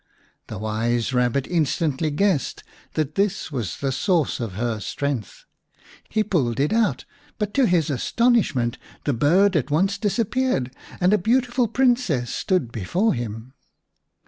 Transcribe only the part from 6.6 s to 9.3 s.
out, but to his astonishment the